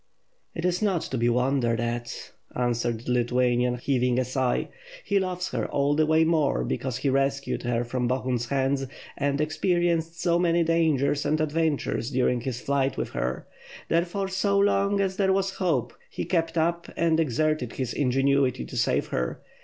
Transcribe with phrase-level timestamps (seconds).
[0.55, 4.69] "It is not to be wondered at," answered the Lithuanian, heaving a sigh.
[5.05, 10.19] "He loves her all the more because he rescued her from Bohun's hands, and experienced
[10.19, 13.47] so many dangers and adventures during his flight with her.
[13.89, 18.65] There fore, so long as there wae hope, he kept up and exerted his ingenuity
[18.65, 19.43] to save her.